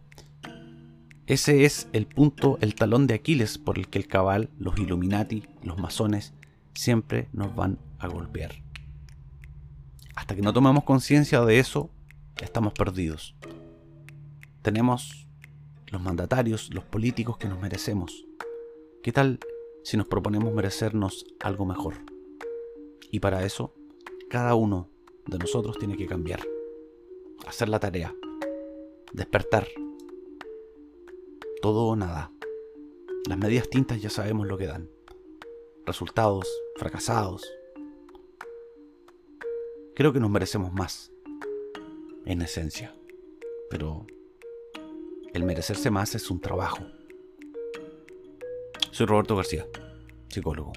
Ese 1.28 1.66
es 1.66 1.88
el 1.92 2.06
punto, 2.06 2.56
el 2.62 2.74
talón 2.74 3.06
de 3.06 3.12
Aquiles 3.12 3.58
por 3.58 3.78
el 3.78 3.88
que 3.88 3.98
el 3.98 4.06
cabal, 4.06 4.48
los 4.58 4.78
Illuminati, 4.78 5.42
los 5.62 5.76
masones, 5.76 6.32
siempre 6.72 7.28
nos 7.34 7.54
van 7.54 7.78
a 7.98 8.08
golpear. 8.08 8.62
Hasta 10.16 10.34
que 10.34 10.40
no 10.40 10.54
tomamos 10.54 10.84
conciencia 10.84 11.44
de 11.44 11.58
eso, 11.58 11.90
estamos 12.40 12.72
perdidos. 12.72 13.36
Tenemos 14.62 15.28
los 15.88 16.00
mandatarios, 16.00 16.72
los 16.72 16.84
políticos 16.84 17.36
que 17.36 17.48
nos 17.48 17.60
merecemos. 17.60 18.24
¿Qué 19.02 19.12
tal 19.12 19.38
si 19.84 19.98
nos 19.98 20.06
proponemos 20.06 20.54
merecernos 20.54 21.26
algo 21.40 21.66
mejor? 21.66 21.96
Y 23.10 23.20
para 23.20 23.44
eso, 23.44 23.74
cada 24.30 24.54
uno 24.54 24.88
de 25.26 25.36
nosotros 25.36 25.78
tiene 25.78 25.98
que 25.98 26.06
cambiar, 26.06 26.40
hacer 27.46 27.68
la 27.68 27.80
tarea, 27.80 28.14
Despertar. 29.12 29.66
Todo 31.60 31.86
o 31.86 31.96
nada. 31.96 32.30
Las 33.28 33.36
medias 33.36 33.68
tintas 33.68 34.00
ya 34.00 34.10
sabemos 34.10 34.46
lo 34.46 34.56
que 34.56 34.66
dan. 34.66 34.88
Resultados 35.86 36.46
fracasados. 36.76 37.42
Creo 39.96 40.12
que 40.12 40.20
nos 40.20 40.30
merecemos 40.30 40.72
más. 40.72 41.10
En 42.24 42.42
esencia. 42.42 42.94
Pero 43.70 44.06
el 45.34 45.44
merecerse 45.44 45.90
más 45.90 46.14
es 46.14 46.30
un 46.30 46.40
trabajo. 46.40 46.78
Soy 48.92 49.06
Roberto 49.06 49.36
García, 49.36 49.66
psicólogo. 50.28 50.72